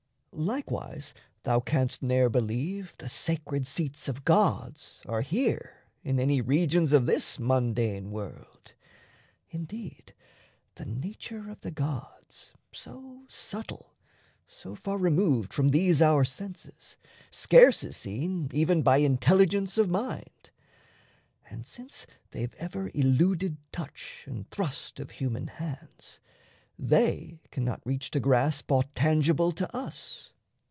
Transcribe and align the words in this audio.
Likewise, 0.33 1.13
thou 1.43 1.59
canst 1.59 2.01
ne'er 2.01 2.29
Believe 2.29 2.93
the 2.99 3.09
sacred 3.09 3.67
seats 3.67 4.07
of 4.07 4.23
gods 4.23 5.01
are 5.05 5.19
here 5.21 5.81
In 6.05 6.21
any 6.21 6.39
regions 6.39 6.93
of 6.93 7.05
this 7.05 7.37
mundane 7.37 8.11
world; 8.11 8.71
Indeed, 9.49 10.13
the 10.75 10.85
nature 10.85 11.49
of 11.49 11.59
the 11.61 11.69
gods, 11.69 12.53
so 12.71 13.23
subtle, 13.27 13.93
So 14.47 14.73
far 14.73 14.97
removed 14.97 15.53
from 15.53 15.69
these 15.71 16.01
our 16.01 16.23
senses, 16.23 16.95
scarce 17.29 17.83
Is 17.83 17.97
seen 17.97 18.49
even 18.53 18.83
by 18.83 18.99
intelligence 18.99 19.77
of 19.77 19.89
mind. 19.89 20.49
And 21.49 21.67
since 21.67 22.07
they've 22.29 22.55
ever 22.55 22.89
eluded 22.93 23.57
touch 23.73 24.23
and 24.25 24.49
thrust 24.49 24.97
Of 24.97 25.11
human 25.11 25.47
hands, 25.47 26.21
they 26.79 27.39
cannot 27.51 27.79
reach 27.85 28.09
to 28.09 28.19
grasp 28.19 28.71
Aught 28.71 28.95
tangible 28.95 29.51
to 29.51 29.75
us. 29.75 30.33